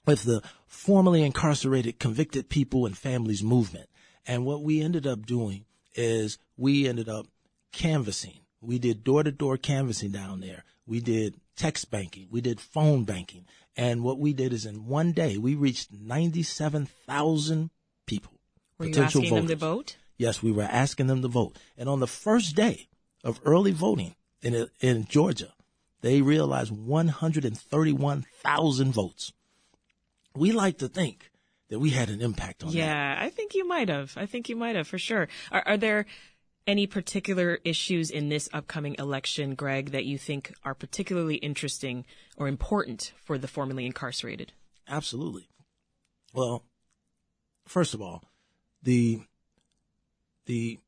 with 0.06 0.24
the 0.24 0.42
formerly 0.66 1.24
incarcerated 1.24 2.00
convicted 2.00 2.50
people 2.50 2.86
and 2.86 2.98
families 2.98 3.44
movement. 3.44 3.90
And 4.26 4.46
what 4.46 4.64
we 4.64 4.82
ended 4.82 5.06
up 5.06 5.26
doing 5.26 5.66
is 5.96 6.38
we 6.58 6.88
ended 6.88 7.10
up 7.10 7.28
canvassing. 7.72 8.40
We 8.62 8.80
did 8.80 9.04
door 9.04 9.24
to 9.24 9.32
door 9.32 9.58
canvassing 9.58 10.12
down 10.12 10.42
there. 10.42 10.64
We 10.86 11.00
did 11.00 11.36
text 11.56 11.92
banking. 11.92 12.28
We 12.32 12.42
did 12.42 12.60
phone 12.60 13.04
banking. 13.04 13.46
And 13.76 14.04
what 14.04 14.20
we 14.20 14.34
did 14.34 14.54
is 14.54 14.66
in 14.66 14.88
one 14.88 15.14
day, 15.14 15.38
we 15.38 15.56
reached 15.56 15.92
97,000 15.94 17.70
people. 18.06 18.34
Were 18.78 18.86
you 18.88 18.92
potential 18.92 19.22
asking 19.22 19.36
them 19.36 19.48
to 19.48 19.56
voters. 19.56 19.60
vote? 19.60 19.98
Yes, 20.20 20.44
we 20.44 20.52
were 20.52 20.62
asking 20.64 21.08
them 21.08 21.24
to 21.24 21.28
vote. 21.30 21.58
And 21.78 21.88
on 21.90 22.02
the 22.02 22.08
first 22.08 22.56
day 22.56 22.90
of 23.24 23.40
early 23.46 23.72
voting 23.72 24.16
in, 24.42 24.68
in 24.82 25.06
Georgia, 25.06 25.54
they 26.02 26.22
realized 26.22 26.72
131,000 26.72 28.92
votes. 28.92 29.32
We 30.36 30.52
like 30.52 30.78
to 30.80 30.90
think 30.90 31.32
that 31.70 31.80
we 31.80 31.92
had 31.92 32.10
an 32.10 32.20
impact 32.22 32.64
on 32.64 32.72
that. 32.72 32.78
Yeah, 32.78 33.16
I 33.18 33.30
think 33.30 33.56
you 33.56 33.66
might 33.66 33.88
have. 33.88 34.12
I 34.18 34.26
think 34.26 34.50
you 34.50 34.58
might 34.58 34.76
have 34.76 34.90
for 34.90 34.98
sure. 34.98 35.30
Are, 35.52 35.64
are 35.66 35.78
there 35.78 36.06
any 36.68 36.86
particular 36.86 37.60
issues 37.64 38.12
in 38.12 38.28
this 38.28 38.50
upcoming 38.52 38.98
election, 39.00 39.56
Greg, 39.56 39.92
that 39.92 40.04
you 40.04 40.18
think 40.18 40.54
are 40.66 40.76
particularly 40.76 41.36
interesting 41.36 42.04
or 42.36 42.50
important 42.50 43.14
for 43.24 43.38
the 43.38 43.48
formerly 43.48 43.86
incarcerated? 43.86 44.52
Absolutely. 44.86 45.48
Well, 46.34 46.66
first 47.66 47.94
of 47.94 48.02
all, 48.02 48.26
the 48.84 49.22
the 50.50 50.80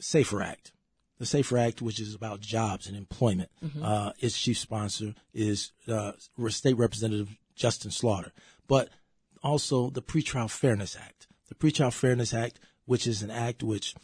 Safer 0.00 0.42
Act, 0.42 0.72
the 1.18 1.26
Safer 1.26 1.58
Act, 1.58 1.82
which 1.82 2.00
is 2.00 2.14
about 2.14 2.40
jobs 2.40 2.86
and 2.86 2.96
employment, 2.96 3.50
uh, 3.82 4.12
its 4.18 4.38
chief 4.38 4.56
sponsor 4.56 5.14
is 5.34 5.72
uh, 5.86 6.12
State 6.48 6.78
Representative 6.78 7.36
Justin 7.54 7.90
Slaughter, 7.90 8.32
but 8.66 8.88
also 9.42 9.90
the 9.90 10.00
Pretrial 10.00 10.50
Fairness 10.50 10.96
Act, 10.96 11.26
the 11.50 11.54
Pretrial 11.54 11.92
Fairness 11.92 12.32
Act, 12.32 12.58
which 12.86 13.06
is 13.06 13.22
an 13.22 13.30
act 13.30 13.62
which 13.62 13.94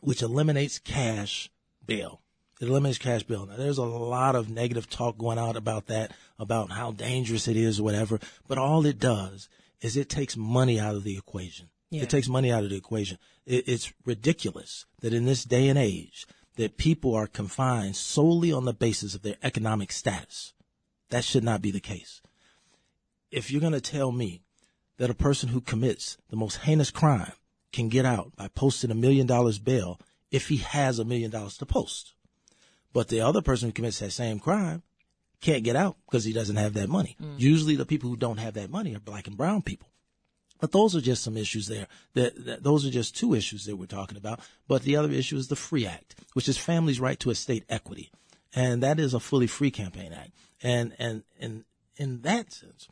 which 0.00 0.22
eliminates 0.22 0.78
cash 0.78 1.50
bail. 1.84 2.20
It 2.60 2.68
eliminates 2.68 2.98
cash 2.98 3.24
bail. 3.24 3.46
Now, 3.46 3.56
there's 3.56 3.78
a 3.78 3.84
lot 3.84 4.36
of 4.36 4.48
negative 4.48 4.88
talk 4.88 5.18
going 5.18 5.38
out 5.38 5.56
about 5.56 5.86
that, 5.86 6.12
about 6.38 6.70
how 6.70 6.92
dangerous 6.92 7.48
it 7.48 7.56
is 7.56 7.80
or 7.80 7.82
whatever. 7.82 8.20
But 8.46 8.58
all 8.58 8.86
it 8.86 9.00
does 9.00 9.48
is 9.80 9.96
it 9.96 10.08
takes 10.08 10.36
money 10.36 10.78
out 10.78 10.94
of 10.94 11.02
the 11.02 11.18
equation. 11.18 11.70
Yeah. 11.90 12.02
It 12.02 12.10
takes 12.10 12.28
money 12.28 12.52
out 12.52 12.64
of 12.64 12.70
the 12.70 12.76
equation. 12.76 13.18
It, 13.46 13.68
it's 13.68 13.92
ridiculous 14.04 14.86
that 15.00 15.14
in 15.14 15.24
this 15.24 15.44
day 15.44 15.68
and 15.68 15.78
age 15.78 16.26
that 16.56 16.76
people 16.76 17.14
are 17.14 17.26
confined 17.26 17.96
solely 17.96 18.52
on 18.52 18.64
the 18.64 18.74
basis 18.74 19.14
of 19.14 19.22
their 19.22 19.36
economic 19.42 19.92
status. 19.92 20.52
That 21.10 21.24
should 21.24 21.44
not 21.44 21.62
be 21.62 21.70
the 21.70 21.80
case. 21.80 22.20
If 23.30 23.50
you're 23.50 23.60
going 23.60 23.72
to 23.72 23.80
tell 23.80 24.12
me 24.12 24.42
that 24.98 25.10
a 25.10 25.14
person 25.14 25.50
who 25.50 25.60
commits 25.60 26.18
the 26.28 26.36
most 26.36 26.56
heinous 26.56 26.90
crime 26.90 27.32
can 27.72 27.88
get 27.88 28.04
out 28.04 28.34
by 28.36 28.48
posting 28.48 28.90
a 28.90 28.94
million 28.94 29.26
dollars 29.26 29.58
bail 29.58 30.00
if 30.30 30.48
he 30.48 30.58
has 30.58 30.98
a 30.98 31.04
million 31.04 31.30
dollars 31.30 31.56
to 31.58 31.66
post. 31.66 32.14
But 32.92 33.08
the 33.08 33.20
other 33.20 33.42
person 33.42 33.68
who 33.68 33.72
commits 33.72 34.00
that 34.00 34.10
same 34.10 34.38
crime 34.38 34.82
can't 35.40 35.64
get 35.64 35.76
out 35.76 35.96
because 36.06 36.24
he 36.24 36.32
doesn't 36.32 36.56
have 36.56 36.74
that 36.74 36.88
money. 36.88 37.16
Mm. 37.22 37.38
Usually 37.38 37.76
the 37.76 37.86
people 37.86 38.10
who 38.10 38.16
don't 38.16 38.38
have 38.38 38.54
that 38.54 38.70
money 38.70 38.94
are 38.96 39.00
black 39.00 39.26
and 39.26 39.36
brown 39.36 39.62
people. 39.62 39.88
But 40.60 40.72
those 40.72 40.96
are 40.96 41.00
just 41.00 41.22
some 41.22 41.36
issues 41.36 41.68
there. 41.68 41.86
That, 42.14 42.44
that 42.44 42.62
those 42.62 42.84
are 42.86 42.90
just 42.90 43.16
two 43.16 43.34
issues 43.34 43.64
that 43.66 43.76
we're 43.76 43.86
talking 43.86 44.16
about. 44.16 44.40
But 44.66 44.82
the 44.82 44.96
other 44.96 45.10
issue 45.10 45.36
is 45.36 45.48
the 45.48 45.56
Free 45.56 45.86
Act, 45.86 46.16
which 46.32 46.48
is 46.48 46.58
families' 46.58 47.00
right 47.00 47.18
to 47.20 47.30
estate 47.30 47.64
equity, 47.68 48.10
and 48.54 48.82
that 48.82 48.98
is 48.98 49.14
a 49.14 49.20
fully 49.20 49.46
free 49.46 49.70
campaign 49.70 50.12
act. 50.12 50.32
And 50.62 50.94
and 50.98 51.22
and 51.40 51.64
in 51.96 52.22
that 52.22 52.52
sense, 52.52 52.88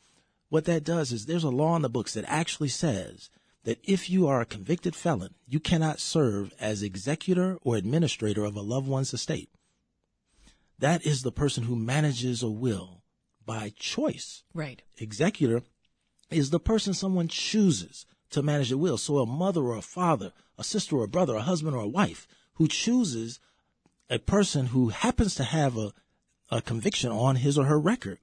what 0.49 0.64
that 0.66 0.85
does 0.85 1.12
is 1.12 1.26
there's 1.26 1.44
a 1.44 1.50
law 1.50 1.76
in 1.76 1.82
the 1.82 1.88
books 1.88 2.14
that 2.14 2.25
actually 2.28 2.68
says 2.68 3.30
that 3.64 3.80
if 3.82 4.08
you 4.08 4.28
are 4.28 4.40
a 4.40 4.46
convicted 4.46 4.94
felon, 4.94 5.35
you 5.49 5.58
cannot 5.58 5.99
serve 5.99 6.54
as 6.61 6.82
executor 6.82 7.58
or 7.62 7.76
administrator 7.76 8.44
of 8.44 8.54
a 8.54 8.61
loved 8.61 8.87
one's 8.87 9.12
estate. 9.12 9.50
That 10.78 11.04
is 11.04 11.23
the 11.23 11.32
person 11.32 11.64
who 11.64 11.75
manages 11.75 12.42
a 12.42 12.50
will 12.50 13.02
by 13.44 13.73
choice. 13.76 14.44
Right. 14.54 14.82
Executor 14.99 15.62
is 16.30 16.50
the 16.50 16.61
person 16.61 16.95
someone 16.95 17.28
chooses 17.28 18.06
to 18.30 18.42
manage 18.42 18.73
a 18.73 18.78
will. 18.78 18.99
So 18.99 19.18
a 19.18 19.26
mother 19.26 19.62
or 19.62 19.76
a 19.76 19.83
father, 19.83 20.33
a 20.59 20.64
sister 20.64 20.97
or 20.97 21.04
a 21.04 21.09
brother, 21.09 21.37
a 21.37 21.42
husband 21.42 21.76
or 21.76 21.83
a 21.83 21.88
wife 21.88 22.26
who 22.54 22.68
chooses 22.68 23.40
a 24.11 24.18
person 24.18 24.66
who 24.66 24.88
happens 24.88 25.35
to 25.37 25.45
have 25.45 25.76
a, 25.76 25.92
a 26.50 26.61
conviction 26.62 27.11
on 27.11 27.37
his 27.37 27.59
or 27.59 27.64
her 27.64 27.78
record 27.78 28.18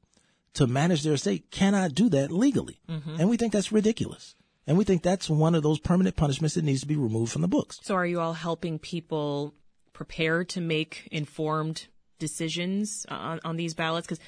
to 0.54 0.68
manage 0.68 1.04
their 1.04 1.14
estate 1.14 1.50
cannot 1.52 1.96
do 1.96 2.10
that 2.10 2.32
legally. 2.32 2.80
Mm-hmm. 2.90 3.16
And 3.20 3.30
we 3.30 3.38
think 3.38 3.54
that's 3.54 3.72
ridiculous. 3.72 4.36
And 4.66 4.78
we 4.78 4.84
think 4.84 5.04
that's 5.04 5.30
one 5.30 5.56
of 5.56 5.64
those 5.64 5.80
permanent 5.80 6.16
punishments 6.16 6.56
that 6.56 6.64
needs 6.64 6.82
to 6.82 6.88
be 6.88 6.96
removed 6.96 7.32
from 7.32 7.42
the 7.42 7.48
books. 7.48 7.80
So 7.84 7.96
are 7.96 8.06
you 8.06 8.22
all 8.22 8.34
helping 8.34 8.80
people 8.80 9.54
prepare 9.92 10.44
to 10.46 10.62
make 10.62 11.08
informed 11.12 11.88
decisions 12.20 13.06
on, 13.10 13.40
on 13.44 13.58
these 13.58 13.74
ballots? 13.74 14.08
Because 14.08 14.24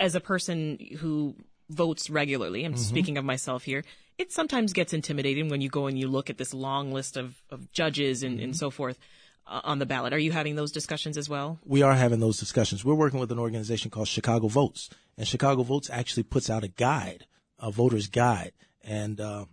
as 0.00 0.14
a 0.14 0.20
person 0.20 0.78
who 0.98 1.36
votes 1.68 2.10
regularly, 2.10 2.64
I'm 2.64 2.76
speaking 2.76 3.18
of 3.18 3.24
myself 3.24 3.64
here, 3.64 3.84
it 4.18 4.32
sometimes 4.32 4.72
gets 4.72 4.92
intimidating 4.92 5.48
when 5.48 5.60
you 5.60 5.68
go 5.68 5.86
and 5.86 5.98
you 5.98 6.08
look 6.08 6.30
at 6.30 6.38
this 6.38 6.54
long 6.54 6.92
list 6.92 7.16
of, 7.16 7.42
of 7.50 7.70
judges 7.72 8.22
and, 8.22 8.40
and 8.40 8.56
so 8.56 8.70
forth 8.70 8.98
uh, 9.46 9.60
on 9.64 9.78
the 9.78 9.86
ballot. 9.86 10.12
Are 10.12 10.18
you 10.18 10.32
having 10.32 10.56
those 10.56 10.72
discussions 10.72 11.18
as 11.18 11.28
well? 11.28 11.58
we 11.64 11.82
are 11.82 11.94
having 11.94 12.20
those 12.20 12.38
discussions. 12.38 12.84
We're 12.84 12.94
working 12.94 13.20
with 13.20 13.30
an 13.32 13.38
organization 13.38 13.90
called 13.90 14.08
Chicago 14.08 14.48
Votes, 14.48 14.88
and 15.18 15.26
Chicago 15.26 15.62
Votes 15.62 15.90
actually 15.90 16.22
puts 16.22 16.48
out 16.48 16.64
a 16.64 16.68
guide, 16.68 17.26
a 17.58 17.70
voter's 17.70 18.08
guide, 18.08 18.52
and 18.82 19.20
uh, 19.20 19.44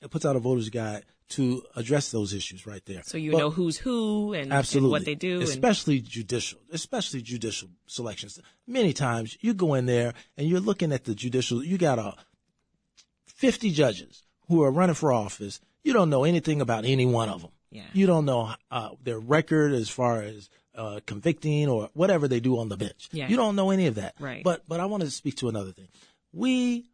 it 0.00 0.10
puts 0.10 0.24
out 0.24 0.36
a 0.36 0.40
voter's 0.40 0.68
guide 0.68 1.04
to 1.28 1.62
address 1.74 2.10
those 2.12 2.32
issues 2.32 2.66
right 2.66 2.84
there. 2.86 3.02
So 3.04 3.18
you 3.18 3.32
But- 3.32 3.38
know 3.38 3.50
who's 3.50 3.78
who 3.78 4.32
and, 4.32 4.44
and 4.44 4.52
absolutely 4.52 4.90
what 4.90 5.04
they 5.04 5.14
do. 5.16 5.34
and, 5.40 5.42
especially 5.42 6.00
judicial, 6.00 6.60
especially 6.70 7.20
judicial 7.22 7.68
selections. 7.86 8.38
Many 8.66 8.92
times 8.92 9.36
you 9.40 9.52
go 9.54 9.74
in 9.74 9.86
there 9.86 10.14
and 10.36 10.48
you're 10.48 10.60
looking 10.60 10.92
at 10.92 11.04
the 11.04 11.14
judicial. 11.14 11.64
You 11.64 11.78
got 11.78 11.98
a 11.98 12.14
50 13.26 13.70
judges 13.72 14.22
who 14.48 14.62
are 14.62 14.70
running 14.70 14.94
for 14.94 15.12
office. 15.12 15.60
You 15.82 15.92
don't 15.92 16.10
know 16.10 16.24
anything 16.24 16.60
about 16.60 16.84
any 16.84 17.06
one 17.06 17.28
of 17.28 17.42
them. 17.42 17.50
Yeah. 17.70 17.82
You 17.92 18.06
don't 18.06 18.24
know 18.24 18.54
uh, 18.70 18.90
their 19.02 19.18
record 19.18 19.72
as 19.72 19.88
far 19.88 20.22
as 20.22 20.48
uh, 20.74 21.00
convicting 21.06 21.68
or 21.68 21.90
whatever 21.94 22.28
they 22.28 22.40
do 22.40 22.58
on 22.58 22.68
the 22.68 22.76
bench. 22.76 23.08
Yeah. 23.12 23.28
You 23.28 23.36
don't 23.36 23.56
know 23.56 23.70
any 23.70 23.86
of 23.86 23.96
that. 23.96 24.14
Right. 24.20 24.44
But 24.44 24.62
but 24.68 24.78
I 24.80 24.86
want 24.86 25.02
to 25.02 25.10
speak 25.10 25.36
to 25.38 25.48
another 25.48 25.72
thing. 25.72 25.88
We, 26.32 26.86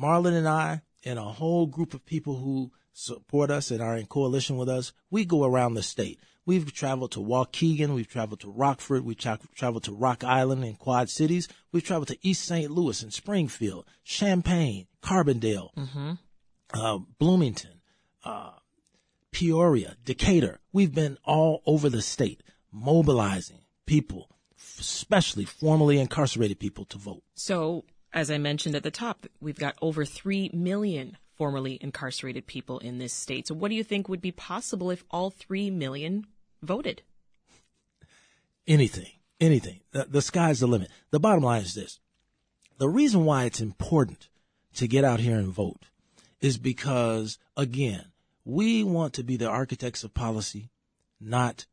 Marlon 0.00 0.34
and 0.36 0.46
I, 0.48 0.82
and 1.04 1.18
a 1.18 1.22
whole 1.24 1.66
group 1.66 1.94
of 1.94 2.04
people 2.04 2.36
who 2.36 2.70
support 2.98 3.50
us 3.50 3.70
and 3.70 3.80
are 3.80 3.96
in 3.96 4.06
coalition 4.06 4.56
with 4.56 4.68
us, 4.68 4.92
we 5.08 5.24
go 5.24 5.44
around 5.44 5.74
the 5.74 5.82
state. 5.82 6.18
We've 6.44 6.72
traveled 6.72 7.12
to 7.12 7.20
Waukegan, 7.20 7.94
we've 7.94 8.08
traveled 8.08 8.40
to 8.40 8.50
Rockford, 8.50 9.04
we've 9.04 9.18
tra- 9.18 9.38
traveled 9.54 9.84
to 9.84 9.92
Rock 9.92 10.24
Island 10.24 10.64
and 10.64 10.78
Quad 10.78 11.08
Cities, 11.08 11.46
we've 11.70 11.84
traveled 11.84 12.08
to 12.08 12.18
East 12.22 12.44
St. 12.44 12.70
Louis 12.70 13.02
and 13.02 13.12
Springfield, 13.12 13.84
Champaign, 14.02 14.86
Carbondale, 15.02 15.70
uh, 16.74 16.98
Bloomington, 17.18 17.80
uh, 18.24 18.52
Peoria, 19.30 19.96
Decatur. 20.04 20.58
We've 20.72 20.94
been 20.94 21.18
all 21.24 21.62
over 21.66 21.88
the 21.88 22.02
state 22.02 22.42
mobilizing 22.72 23.60
people, 23.86 24.28
especially 24.80 25.44
formerly 25.44 26.00
incarcerated 26.00 26.58
people, 26.58 26.84
to 26.86 26.98
vote. 26.98 27.22
So, 27.34 27.84
as 28.12 28.30
I 28.30 28.38
mentioned 28.38 28.74
at 28.74 28.82
the 28.82 28.90
top, 28.90 29.26
we've 29.40 29.58
got 29.58 29.76
over 29.80 30.04
3 30.04 30.50
million 30.52 31.16
formerly 31.38 31.78
incarcerated 31.80 32.46
people 32.46 32.78
in 32.80 32.98
this 32.98 33.14
state. 33.14 33.46
So, 33.46 33.54
what 33.54 33.70
do 33.70 33.74
you 33.74 33.84
think 33.84 34.08
would 34.08 34.20
be 34.20 34.32
possible 34.32 34.90
if 34.90 35.04
all 35.10 35.30
3 35.30 35.70
million 35.70 36.26
voted? 36.62 37.02
anything, 38.68 39.10
anything. 39.40 39.80
The, 39.90 40.06
the 40.08 40.22
sky's 40.22 40.60
the 40.60 40.68
limit. 40.68 40.90
The 41.10 41.18
bottom 41.18 41.42
line 41.42 41.62
is 41.62 41.74
this. 41.74 41.98
The 42.76 42.88
reason 42.88 43.24
why 43.24 43.44
it's 43.44 43.60
important 43.60 44.28
to 44.74 44.86
get 44.86 45.02
out 45.02 45.18
here 45.18 45.36
and 45.36 45.48
vote 45.48 45.86
is 46.40 46.58
because, 46.58 47.38
again, 47.56 48.12
we 48.44 48.84
want 48.84 49.14
to 49.14 49.24
be 49.24 49.36
the 49.36 49.48
architects 49.48 50.04
of 50.04 50.14
policy, 50.14 50.70
not, 51.20 51.66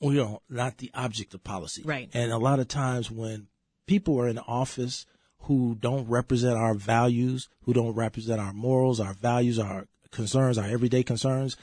you 0.00 0.12
know, 0.12 0.42
not 0.48 0.78
the 0.78 0.92
object 0.94 1.34
of 1.34 1.42
policy. 1.42 1.82
Right. 1.84 2.08
And 2.14 2.30
a 2.30 2.38
lot 2.38 2.60
of 2.60 2.68
times 2.68 3.10
when 3.10 3.48
people 3.86 4.20
are 4.20 4.28
in 4.28 4.38
office 4.38 5.06
who 5.46 5.76
don't 5.80 6.08
represent 6.08 6.56
our 6.56 6.74
values, 6.74 7.48
who 7.62 7.72
don't 7.72 7.94
represent 7.94 8.40
our 8.40 8.52
morals, 8.52 9.00
our 9.00 9.14
values, 9.14 9.58
our 9.58 9.86
concerns, 10.10 10.58
our 10.58 10.66
everyday 10.66 11.02
concerns, 11.02 11.56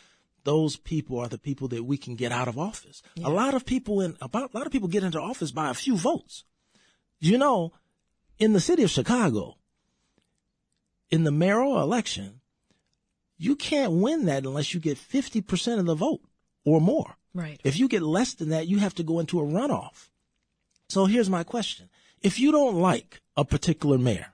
those 0.44 0.76
people 0.76 1.20
are 1.20 1.28
the 1.28 1.38
people 1.38 1.68
that 1.70 1.84
we 1.84 1.98
can 1.98 2.16
get 2.16 2.32
out 2.32 2.48
of 2.48 2.58
office. 2.58 3.04
A 3.24 3.30
lot 3.30 3.54
of 3.54 3.66
people 3.66 4.02
in 4.02 4.18
about 4.22 4.54
a 4.54 4.58
lot 4.58 4.66
of 4.66 4.72
people 4.72 4.88
get 4.88 5.04
into 5.04 5.20
office 5.20 5.52
by 5.52 5.70
a 5.70 5.76
few 5.76 5.96
votes. 5.96 6.44
You 7.20 7.38
know, 7.38 7.72
in 8.40 8.54
the 8.54 8.60
city 8.60 8.84
of 8.84 8.90
Chicago, 8.90 9.58
in 11.10 11.24
the 11.24 11.32
mayoral 11.32 11.80
election, 11.82 12.42
You 13.42 13.56
can't 13.56 13.94
win 13.94 14.26
that 14.26 14.46
unless 14.46 14.72
you 14.72 14.80
get 14.80 15.00
50% 15.00 15.80
of 15.80 15.88
the 15.88 15.96
vote 15.96 16.22
or 16.64 16.80
more. 16.80 17.16
Right. 17.34 17.60
If 17.64 17.80
you 17.80 17.88
get 17.88 18.04
less 18.04 18.36
than 18.36 18.50
that, 18.50 18.68
you 18.68 18.78
have 18.78 18.94
to 18.96 19.04
go 19.04 19.20
into 19.20 19.40
a 19.40 19.44
runoff. 19.44 20.10
So 20.90 21.08
here's 21.08 21.28
my 21.28 21.44
question. 21.44 21.90
If 22.22 22.40
you 22.40 22.52
don't 22.52 22.76
like 22.76 23.22
a 23.36 23.44
particular 23.44 23.98
mayor, 23.98 24.34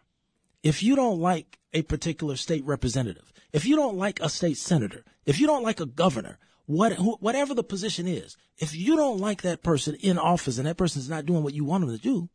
if 0.63 0.83
you 0.83 0.95
don't 0.95 1.19
like 1.19 1.59
a 1.73 1.83
particular 1.83 2.35
state 2.35 2.65
representative, 2.65 3.31
if 3.53 3.65
you 3.65 3.75
don't 3.75 3.97
like 3.97 4.19
a 4.19 4.29
state 4.29 4.57
senator, 4.57 5.03
if 5.25 5.39
you 5.39 5.47
don't 5.47 5.63
like 5.63 5.79
a 5.79 5.85
governor, 5.85 6.37
what, 6.65 6.93
whatever 7.21 7.53
the 7.53 7.63
position 7.63 8.07
is, 8.07 8.35
if 8.57 8.75
you 8.75 8.95
don't 8.95 9.19
like 9.19 9.41
that 9.43 9.63
person 9.63 9.95
in 9.95 10.17
office 10.17 10.57
and 10.57 10.67
that 10.67 10.77
person's 10.77 11.09
not 11.09 11.25
doing 11.25 11.43
what 11.43 11.53
you 11.53 11.63
want 11.63 11.85
them 11.85 11.95
to 11.95 12.01
do, 12.01 12.29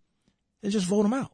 then 0.63 0.71
just 0.71 0.87
vote 0.87 1.03
them 1.03 1.13
out. 1.13 1.33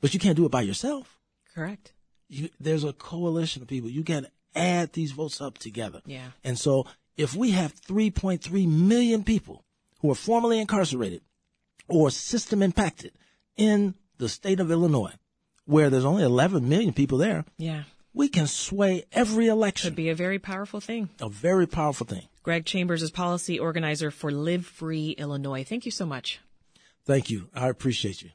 But 0.00 0.14
you 0.14 0.20
can't 0.20 0.36
do 0.36 0.46
it 0.46 0.50
by 0.50 0.62
yourself. 0.62 1.18
Correct. 1.54 1.92
You, 2.28 2.48
there's 2.58 2.84
a 2.84 2.94
coalition 2.94 3.60
of 3.60 3.68
people. 3.68 3.90
You 3.90 4.04
can 4.04 4.26
add 4.54 4.92
these 4.94 5.12
votes 5.12 5.40
up 5.40 5.58
together. 5.58 6.00
Yeah. 6.06 6.28
And 6.42 6.58
so 6.58 6.86
if 7.16 7.34
we 7.34 7.50
have 7.50 7.74
3.3 7.74 8.66
million 8.68 9.24
people 9.24 9.64
who 10.00 10.10
are 10.10 10.16
formerly 10.16 10.58
incarcerated 10.58 11.22
or 11.88 12.10
system 12.10 12.62
impacted 12.62 13.12
in 13.56 13.94
the 14.18 14.28
state 14.28 14.60
of 14.60 14.70
Illinois, 14.70 15.14
where 15.64 15.90
there's 15.90 16.04
only 16.04 16.22
11 16.24 16.68
million 16.68 16.92
people 16.92 17.18
there, 17.18 17.44
Yeah. 17.58 17.84
we 18.14 18.28
can 18.28 18.46
sway 18.46 19.04
every 19.12 19.46
election. 19.48 19.88
Could 19.90 19.96
be 19.96 20.08
a 20.10 20.14
very 20.14 20.38
powerful 20.38 20.80
thing. 20.80 21.08
a 21.20 21.28
very 21.28 21.66
powerful 21.66 22.06
thing. 22.06 22.22
Greg 22.42 22.64
Chambers 22.64 23.02
is 23.02 23.10
policy 23.10 23.58
organizer 23.58 24.10
for 24.10 24.30
Live 24.32 24.66
Free 24.66 25.10
Illinois. 25.12 25.64
Thank 25.64 25.84
you 25.84 25.92
so 25.92 26.04
much. 26.04 26.40
Thank 27.04 27.30
you. 27.30 27.48
I 27.54 27.68
appreciate 27.68 28.22
you. 28.22 28.30